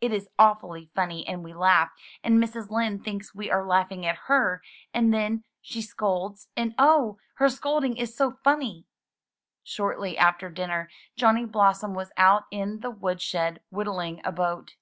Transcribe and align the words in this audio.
It 0.00 0.10
is 0.10 0.30
awfully 0.38 0.90
funny 0.94 1.28
and 1.28 1.44
we 1.44 1.52
laugh; 1.52 1.90
and 2.24 2.42
Mrs. 2.42 2.70
Lind 2.70 3.04
thinks 3.04 3.34
we 3.34 3.50
are 3.50 3.62
laughing 3.62 4.06
at 4.06 4.20
her, 4.24 4.62
and 4.94 5.12
then 5.12 5.44
she 5.60 5.82
scolds, 5.82 6.48
and 6.56 6.74
oh! 6.78 7.18
her 7.34 7.50
scolding 7.50 7.98
is 7.98 8.16
so 8.16 8.38
funny!" 8.42 8.86
Shortly 9.62 10.16
after 10.16 10.48
dinner 10.48 10.88
Johnny 11.14 11.44
Blossom 11.44 11.92
was 11.92 12.10
out 12.16 12.44
in 12.50 12.80
the 12.80 12.88
wood 12.90 13.20
shed 13.20 13.60
whittling 13.70 14.22
a 14.24 14.32
boat. 14.32 14.76